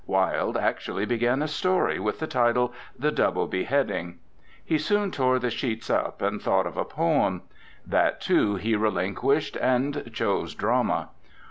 [0.07, 4.17] Wilde actually began a story with the title "The Double Beheading."
[4.65, 7.43] He soon tore the sheets up, and thought of a poem.
[7.85, 11.09] That, too, he relinquished, and chose drama.